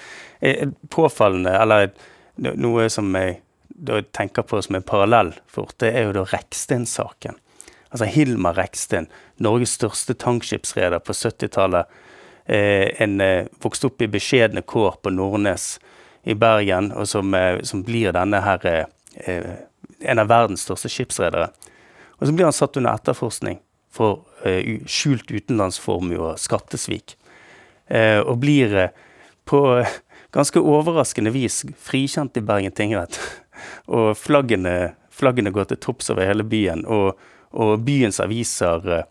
er 0.41 0.73
påfallende, 0.93 1.53
eller 1.59 1.91
noe 2.37 2.89
som 2.93 3.11
jeg 3.19 3.41
da 3.79 4.01
tenker 4.15 4.43
på 4.43 4.61
som 4.63 4.79
en 4.79 4.87
parallell 4.87 5.33
fort, 5.47 5.77
det 5.83 5.93
er 5.95 6.09
jo 6.09 6.17
da 6.17 6.25
Reksten-saken. 6.33 7.37
Altså 7.89 8.09
Hilmar 8.11 8.59
Reksten, 8.59 9.07
Norges 9.41 9.77
største 9.79 10.17
tankskipsreder 10.19 11.01
på 11.05 11.15
70-tallet. 11.15 11.87
Eh, 12.45 12.89
en 13.03 13.21
eh, 13.21 13.47
vokste 13.63 13.89
opp 13.89 14.03
i 14.03 14.11
beskjedne 14.11 14.65
kår 14.67 14.99
på 15.03 15.13
Nordnes 15.15 15.77
i 16.29 16.35
Bergen, 16.35 16.91
og 16.93 17.09
som, 17.09 17.33
eh, 17.35 17.63
som 17.63 17.85
blir 17.85 18.13
denne 18.17 18.41
her 18.45 18.67
eh, 18.67 18.85
eh, 19.25 19.55
en 20.01 20.19
av 20.19 20.29
verdens 20.29 20.67
største 20.67 20.91
skipsredere. 20.93 21.49
Og 22.19 22.27
så 22.27 22.35
blir 22.35 22.49
han 22.49 22.57
satt 22.57 22.77
under 22.77 22.99
etterforskning 22.99 23.61
for 23.99 24.23
eh, 24.47 24.79
skjult 24.89 25.31
utenlandsformue 25.31 26.21
og 26.23 26.41
skattesvik. 26.41 27.17
Eh, 27.89 28.21
og 28.21 28.39
blir 28.45 28.75
eh, 28.77 29.05
på 29.49 29.63
ganske 30.37 30.63
overraskende 30.63 31.33
vis 31.35 31.65
frikjent 31.83 32.39
i 32.39 32.45
Bergen 32.45 32.75
tingrett. 32.75 33.19
og 33.99 34.15
flaggene, 34.19 34.95
flaggene 35.11 35.55
går 35.55 35.71
til 35.73 35.83
topps 35.89 36.13
over 36.15 36.29
hele 36.29 36.47
byen, 36.47 36.87
og, 36.87 37.19
og 37.51 37.79
byens 37.87 38.21
aviser 38.23 39.05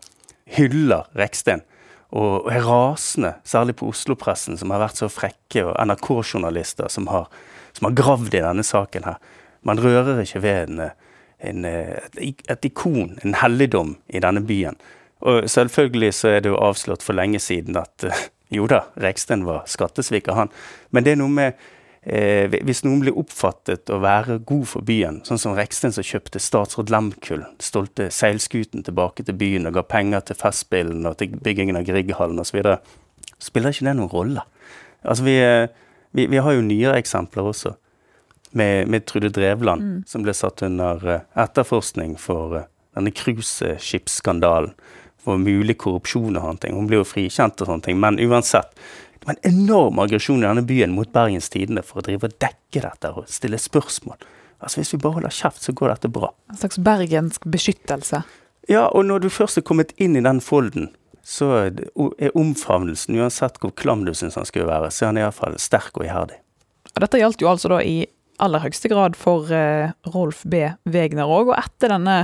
hyller 0.56 1.10
Reksten. 1.18 1.64
Og, 2.08 2.46
er 2.48 2.64
rasende, 2.64 3.34
særlig 3.44 3.74
på 3.76 3.90
Oslo-pressen, 3.90 4.56
som 4.56 4.72
har 4.72 4.80
vært 4.80 4.96
så 5.02 5.10
frekke, 5.12 5.66
og 5.66 5.74
NRK-journalister 5.76 6.88
som 6.88 7.10
som 7.78 7.84
har 7.84 7.98
gravd 7.98 8.34
i 8.34 8.42
denne 8.42 8.64
saken 8.64 9.04
her. 9.06 9.18
Man 9.66 9.80
rører 9.82 10.22
ikke 10.22 10.42
ved 10.42 10.70
en, 10.70 10.80
eh, 10.80 10.96
en, 11.38 11.64
eh, 11.64 11.98
et, 12.18 12.64
ikon, 12.64 13.18
en 13.22 13.34
helligdom, 13.34 13.96
i 14.08 14.20
denne 14.22 14.42
byen. 14.46 14.78
Og 15.20 15.48
selvfølgelig 15.50 16.12
så 16.14 16.36
er 16.36 16.44
det 16.44 16.52
jo 16.52 16.60
avslått 16.62 17.02
for 17.02 17.18
lenge 17.18 17.40
siden 17.42 17.78
at 17.78 18.06
eh, 18.06 18.28
jo 18.58 18.68
da, 18.70 18.84
Reksten 19.00 19.44
var 19.46 19.66
skattesviker, 19.70 20.36
han. 20.38 20.52
Men 20.90 21.06
det 21.06 21.14
er 21.14 21.20
noe 21.20 21.32
med 21.32 21.58
eh, 22.02 22.46
Hvis 22.64 22.84
noen 22.86 23.02
blir 23.02 23.18
oppfattet 23.18 23.90
å 23.92 24.00
være 24.02 24.38
god 24.48 24.68
for 24.70 24.86
byen, 24.86 25.20
sånn 25.26 25.40
som 25.40 25.56
Reksten 25.58 25.94
som 25.94 26.06
kjøpte 26.06 26.40
statsråd 26.42 26.92
Lemkull, 26.94 27.44
stolte 27.62 28.08
seilskuten 28.14 28.86
tilbake 28.86 29.26
til 29.26 29.36
byen 29.38 29.68
og 29.68 29.76
ga 29.76 29.84
penger 29.84 30.24
til 30.28 30.38
Festspillene 30.38 31.12
og 31.12 31.18
til 31.20 31.34
byggingen 31.34 31.78
av 31.80 31.86
Grieghallen 31.88 32.40
osv., 32.40 32.62
spiller 33.38 33.74
ikke 33.74 33.86
det 33.86 33.98
noen 33.98 34.10
rolle. 34.10 34.42
Altså 35.06 35.26
vi, 35.26 35.36
eh, 35.42 35.68
vi, 36.16 36.26
vi 36.30 36.40
har 36.42 36.56
jo 36.56 36.64
nyere 36.64 36.98
eksempler 37.02 37.50
også, 37.52 37.76
med, 38.52 38.88
med 38.88 39.06
Trude 39.06 39.28
Drevland, 39.34 39.82
Mm. 39.82 40.02
som 40.06 40.22
ble 40.22 40.32
satt 40.34 40.62
under 40.62 41.02
eh, 41.08 41.20
etterforskning 41.42 42.16
for 42.18 42.56
eh, 42.56 42.66
denne 42.96 43.10
cruiseskipsskandalen. 43.10 44.72
For 45.24 45.36
mulig 45.38 45.74
korrupsjon 45.82 46.36
og 46.38 46.42
sånne 46.44 46.60
ting. 46.62 46.74
Hun 46.78 46.86
ble 46.88 47.00
jo 47.00 47.04
frikjent 47.04 47.60
og 47.60 47.68
sånne 47.68 47.84
ting. 47.84 47.98
Men 48.00 48.18
uansett, 48.22 48.70
det 49.18 49.26
var 49.26 49.34
en 49.36 49.50
enorm 49.50 49.98
aggresjon 50.00 50.40
i 50.44 50.46
denne 50.46 50.62
byen 50.64 50.94
mot 50.94 51.10
Bergens 51.12 51.50
Tidende 51.52 51.82
for 51.84 52.00
å 52.00 52.04
drive 52.06 52.30
og 52.30 52.36
dekke 52.40 52.84
dette 52.84 53.10
og 53.12 53.26
stille 53.28 53.58
spørsmål. 53.60 54.16
Altså 54.62 54.80
Hvis 54.80 54.94
vi 54.94 55.00
bare 55.02 55.18
holder 55.18 55.34
kjeft, 55.34 55.62
så 55.62 55.74
går 55.76 55.92
dette 55.92 56.08
bra. 56.14 56.30
En 56.50 56.56
slags 56.56 56.78
bergensk 56.78 57.44
beskyttelse. 57.50 58.22
Ja, 58.70 58.86
og 58.88 59.04
når 59.06 59.26
du 59.26 59.28
først 59.30 59.58
er 59.58 59.66
kommet 59.66 59.92
inn 59.98 60.16
i 60.16 60.22
den 60.24 60.40
folden, 60.40 60.88
så 61.22 61.50
er 61.66 61.82
er 62.18 62.32
omfavnelsen, 62.38 63.18
uansett 63.20 63.58
hvor 63.60 63.74
klam 63.76 64.06
du 64.06 64.14
syns 64.14 64.34
han 64.38 64.46
skulle 64.48 64.66
være, 64.70 64.90
så 64.90 65.04
er 65.04 65.12
han 65.12 65.18
iallfall 65.20 65.58
sterk 65.60 65.98
og 65.98 66.06
iherdig. 66.06 66.38
Og 66.94 67.02
dette 67.04 67.18
gjaldt 67.20 67.42
jo 67.42 67.50
altså 67.50 67.68
da 67.68 67.82
i 67.84 68.06
aller 68.42 68.62
høyeste 68.64 68.90
grad 68.92 69.16
for 69.18 69.50
eh, 69.54 69.90
Rolf 70.14 70.44
B. 70.48 70.64
Wegner 70.88 71.30
òg. 71.30 71.52
Og 71.52 71.56
etter 71.58 71.94
denne 71.94 72.20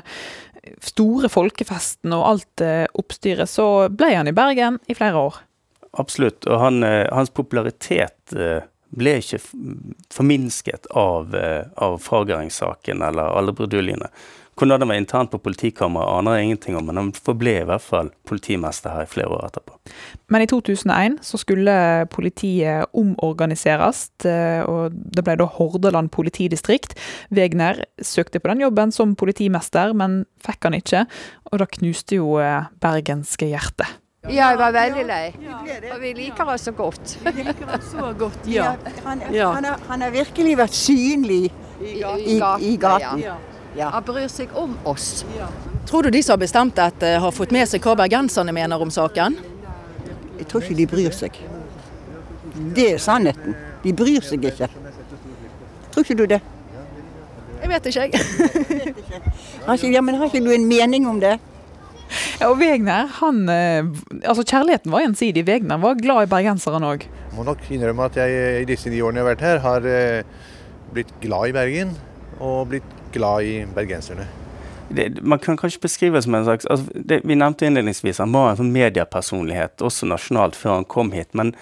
store 0.84 1.28
folkefesten 1.32 2.14
og 2.16 2.28
alt 2.32 2.64
eh, 2.64 2.84
oppstyret, 2.96 3.50
så 3.50 3.88
ble 3.92 4.14
han 4.14 4.30
i 4.30 4.36
Bergen 4.36 4.78
i 4.88 4.96
flere 4.96 5.26
år. 5.28 5.42
Absolutt. 6.00 6.46
Og 6.48 6.60
han, 6.60 6.82
eh, 6.86 7.06
hans 7.12 7.32
popularitet 7.34 8.34
eh, 8.36 8.64
ble 8.94 9.18
ikke 9.20 9.40
forminsket 10.14 10.88
av, 10.90 11.34
eh, 11.34 11.66
av 11.82 11.98
Fagereng-saken 12.02 13.02
eller 13.02 13.36
alle 13.38 13.54
bruduljene. 13.56 14.10
Hvordan 14.54 14.80
det 14.80 14.86
var 14.86 14.98
internt 15.00 15.32
på 15.32 15.40
politikammeret, 15.42 16.18
aner 16.20 16.36
jeg 16.36 16.48
ingenting 16.48 16.76
om, 16.78 16.86
men 16.86 17.00
han 17.00 17.10
forble 17.16 17.56
i 17.60 17.66
hvert 17.66 17.82
fall 17.82 18.10
politimester 18.28 18.94
her 18.94 19.06
i 19.06 19.10
flere 19.10 19.32
år 19.34 19.48
etterpå. 19.48 19.78
Men 20.30 20.44
i 20.44 20.48
2001 20.50 21.18
så 21.26 21.40
skulle 21.42 21.74
politiet 22.14 22.94
omorganiseres, 22.94 24.04
eh, 24.30 24.62
og 24.62 24.94
det 24.94 25.24
ble 25.26 25.34
da 25.40 25.48
Hordaland 25.56 26.12
politidistrikt. 26.14 26.94
Wegner 27.34 27.82
søkte 27.98 28.38
på 28.38 28.52
den 28.52 28.62
jobben 28.62 28.94
som 28.94 29.16
politimester, 29.18 29.92
men 29.96 30.22
fikk 30.44 30.70
han 30.70 30.78
ikke, 30.78 31.04
og 31.50 31.60
da 31.62 31.68
knuste 31.78 32.20
jo 32.20 32.38
eh, 32.38 32.70
bergenske 32.82 33.50
hjertet. 33.50 34.00
Ja, 34.24 34.54
jeg 34.54 34.58
var 34.58 34.70
veldig 34.72 35.02
lei. 35.04 35.24
Og 35.92 35.98
vi 36.00 36.14
liker 36.16 36.48
oss 36.48 36.62
så 36.64 36.72
godt. 36.72 37.18
Vi 37.26 37.42
liker 37.44 37.74
oss 37.76 37.90
så 37.92 38.12
godt, 38.16 38.46
ja. 38.48 38.70
Han, 39.04 39.20
har, 40.00 40.14
virkelig 40.14 40.54
vært 40.56 40.78
synlig 40.78 41.42
i, 41.82 41.98
i, 42.00 42.38
i 42.70 42.72
gaten. 42.80 43.26
Ja. 43.74 43.90
Han 43.90 44.04
bryr 44.06 44.28
seg 44.30 44.52
om 44.54 44.76
oss. 44.86 45.24
Tror 45.88 46.06
du 46.06 46.10
de 46.14 46.22
som 46.22 46.36
har 46.36 46.42
bestemt 46.44 46.76
dette, 46.78 47.16
har 47.20 47.34
fått 47.34 47.52
med 47.54 47.66
seg 47.68 47.82
hva 47.82 47.96
bergenserne 47.98 48.54
mener 48.54 48.80
om 48.80 48.92
saken? 48.94 49.36
Jeg 50.38 50.46
tror 50.50 50.62
ikke 50.62 50.78
de 50.78 50.86
bryr 50.90 51.14
seg. 51.14 51.38
Det 52.76 52.92
er 52.94 53.00
sannheten. 53.02 53.56
De 53.82 53.94
bryr 53.96 54.22
seg 54.24 54.46
ikke. 54.46 54.68
Tror 55.94 56.06
ikke 56.06 56.18
du 56.18 56.26
det? 56.30 56.40
Jeg 57.64 57.70
vet 57.72 57.88
ikke, 57.88 58.06
jeg. 58.06 58.94
Har 59.66 59.78
ikke, 59.78 59.90
ja, 59.94 60.02
men 60.04 60.18
har 60.20 60.28
ikke 60.28 60.42
du 60.44 60.50
en 60.52 60.66
mening 60.68 61.06
om 61.08 61.16
det? 61.22 61.38
Ja, 62.36 62.50
og 62.50 62.58
Wegner, 62.60 63.06
han 63.20 63.38
eh, 63.48 63.86
Altså, 64.20 64.44
kjærligheten 64.44 64.92
var 64.92 65.00
gjensidig. 65.06 65.46
Wegner 65.48 65.80
var 65.80 65.96
glad 65.96 66.26
i 66.26 66.30
bergenserne 66.34 66.90
òg. 66.92 67.06
Må 67.32 67.46
nok 67.48 67.64
innrømme 67.72 68.10
at 68.10 68.18
jeg 68.20 68.60
i 68.60 68.66
disse 68.68 68.92
ni 68.92 69.00
årene 69.00 69.22
jeg 69.22 69.24
har 69.24 69.30
vært 69.30 69.46
her, 69.46 69.62
har 69.64 69.88
eh, 69.88 70.50
blitt 70.92 71.14
glad 71.24 71.48
i 71.50 71.56
Bergen 71.56 71.94
og 72.44 72.68
blitt 72.74 72.93
glad 73.14 73.46
i 73.46 73.54
bergenserne. 73.74 74.26
Det, 74.88 75.22
man 75.22 75.38
kan 75.38 75.56
kanskje 75.56 75.80
beskrive 75.80 76.18
det 76.18 76.26
som 76.26 76.34
en 76.34 76.44
slags 76.44 76.66
altså 76.66 76.86
det, 76.94 77.20
Vi 77.24 77.34
nevnte 77.34 77.66
innledningsvis 77.66 78.20
han 78.20 78.34
var 78.34 78.50
en 78.50 78.60
sånn 78.60 78.74
mediepersonlighet, 78.74 79.80
også 79.82 80.08
nasjonalt, 80.10 80.58
før 80.58 80.78
han 80.78 80.88
kom 80.90 81.14
hit. 81.14 81.30
Men 81.32 81.54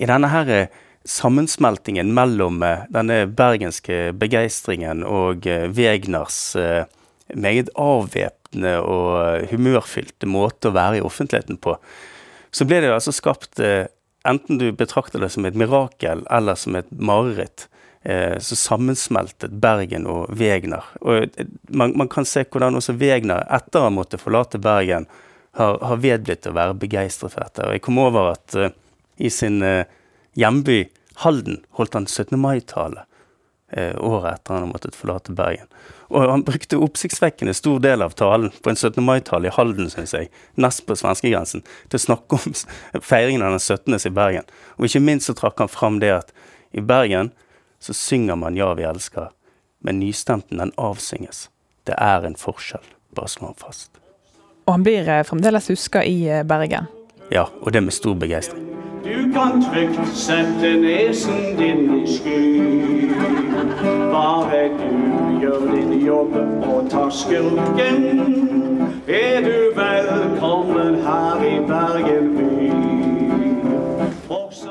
i 0.00 0.08
denne 0.08 0.30
her 0.30 0.50
eh, 0.54 0.76
sammensmeltingen 1.08 2.12
mellom 2.16 2.62
eh, 2.64 2.86
denne 2.94 3.24
bergenske 3.26 4.12
begeistringen 4.20 5.04
og 5.06 5.48
eh, 5.50 5.66
Wegners 5.74 6.40
meget 7.30 7.70
avvæpnende 7.78 8.78
og 8.82 9.50
humørfylte 9.52 10.26
måte 10.26 10.70
å 10.70 10.74
være 10.74 10.98
i 10.98 11.04
offentligheten 11.06 11.60
på, 11.62 11.76
så 12.50 12.66
ble 12.66 12.80
det 12.82 12.90
altså 12.90 13.14
skapt 13.14 13.60
Enten 14.28 14.58
du 14.60 14.66
betrakter 14.76 15.22
det 15.22 15.30
som 15.32 15.46
et 15.48 15.54
mirakel 15.56 16.26
eller 16.28 16.58
som 16.58 16.74
et 16.76 16.88
mareritt, 16.92 17.69
så 18.40 18.56
sammensmeltet 18.56 19.52
Bergen 19.60 20.06
og 20.08 20.30
Wegner. 20.32 20.86
Og 21.04 21.26
eh, 21.26 21.50
man, 21.68 21.92
man 22.00 22.08
kan 22.08 22.24
se 22.24 22.46
hvordan 22.48 22.78
også 22.78 22.96
Wegner, 23.00 23.44
etter 23.52 23.82
å 23.82 23.90
ha 23.90 23.92
måttet 23.92 24.22
forlate 24.22 24.60
Bergen, 24.62 25.04
har, 25.58 25.78
har 25.84 26.00
vedblitt 26.00 26.48
å 26.48 26.54
være 26.56 26.78
begeistret 26.80 27.34
for 27.34 27.44
dette. 27.44 27.66
Og 27.66 27.76
jeg 27.76 27.84
kom 27.84 28.00
over 28.00 28.32
at 28.32 28.56
uh, 28.56 28.70
i 29.20 29.30
sin 29.34 29.60
uh, 29.66 29.82
hjemby 30.38 30.84
Halden 31.20 31.58
holdt 31.76 31.98
han 31.98 32.06
17. 32.06 32.38
mai-tale 32.40 33.02
uh, 33.02 33.96
året 33.98 34.38
etter 34.38 34.54
han 34.54 34.64
har 34.64 34.70
måttet 34.70 34.96
forlate 34.96 35.34
Bergen. 35.36 35.68
Og 36.10 36.24
han 36.30 36.46
brukte 36.46 36.78
oppsiktsvekkende 36.82 37.54
stor 37.54 37.82
del 37.82 38.02
av 38.02 38.16
talen 38.18 38.54
på 38.62 38.72
en 38.72 38.78
17. 38.78 39.02
mai-tale 39.04 39.50
i 39.50 39.54
Halden, 39.54 39.90
syns 39.92 40.14
jeg, 40.16 40.30
nest 40.58 40.86
på 40.86 40.96
svenskegrensen, 40.98 41.62
til 41.90 42.00
å 42.00 42.06
snakke 42.06 42.38
om 42.38 42.56
feiringen 43.02 43.44
av 43.46 43.54
den 43.54 43.62
17. 43.62 44.00
i 44.08 44.14
Bergen. 44.14 44.48
Og 44.78 44.88
ikke 44.88 45.04
minst 45.04 45.30
så 45.30 45.36
trakk 45.38 45.62
han 45.62 45.70
fram 45.70 46.00
det 46.02 46.14
at 46.16 46.34
i 46.74 46.82
Bergen 46.82 47.34
så 47.80 47.92
synger 47.92 48.34
man 48.34 48.56
'Ja, 48.56 48.74
vi 48.74 48.82
elsker', 48.82 49.30
men 49.80 50.00
nystemten 50.00 50.58
den 50.58 50.72
avsynges. 50.76 51.50
Det 51.86 51.94
er 51.98 52.26
en 52.26 52.36
forskjell, 52.36 52.84
bare 53.16 53.28
slå 53.28 53.46
han 53.46 53.54
fast. 53.58 53.90
Og 54.66 54.74
han 54.74 54.82
blir 54.82 55.08
eh, 55.08 55.24
fremdeles 55.24 55.68
huska 55.68 56.02
i 56.04 56.28
eh, 56.28 56.44
Bergen. 56.44 56.86
Ja, 57.32 57.44
og 57.62 57.72
det 57.72 57.82
med 57.82 57.92
stor 57.92 58.14
begeistring. 58.14 58.66
Du 59.04 59.32
kan 59.32 59.62
trygt 59.64 60.16
sette 60.16 60.76
nesen 60.76 61.56
din 61.58 62.02
i 62.02 62.16
sky. 62.16 63.10
Bare 64.12 64.68
du 64.68 65.40
gjør 65.40 65.64
din 65.74 66.06
jobb 66.06 66.34
og 66.68 66.90
tar 66.90 67.10
skurken, 67.10 68.04
er 69.08 69.40
du 69.40 69.72
velkommen 69.74 71.00
her 71.06 71.44
i 71.48 71.56
Bergen. 71.66 72.29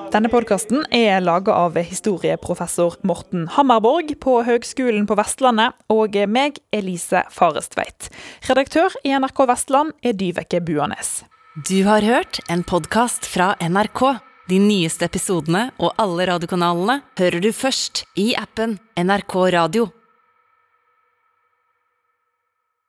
Denne 0.10 0.30
podkasten 0.32 0.88
er 0.89 1.20
laga 1.22 1.54
av 1.54 1.75
historieprofessor 1.78 2.96
Morten 3.06 3.44
Hammerborg 3.54 4.16
på 4.24 4.39
Høgskolen 4.48 5.06
på 5.06 5.13
Vestlandet, 5.20 5.75
og 5.94 6.18
meg, 6.25 6.58
Elise 6.74 7.22
Farestveit. 7.30 8.08
Redaktør 8.50 8.96
i 9.06 9.13
NRK 9.13 9.44
Vestland 9.51 9.94
er 10.01 10.18
Dyveke 10.18 10.63
Buanes. 10.66 11.20
Du 11.70 11.84
har 11.86 12.01
hørt 12.01 12.42
en 12.50 12.66
podkast 12.66 13.30
fra 13.30 13.51
NRK. 13.62 14.01
De 14.50 14.58
nyeste 14.58 15.06
episodene 15.06 15.68
og 15.78 15.94
alle 16.01 16.25
radiokanalene 16.32 17.04
hører 17.22 17.46
du 17.46 17.51
først 17.54 18.08
i 18.18 18.32
appen 18.34 18.80
NRK 18.98 19.38
Radio. 19.60 19.92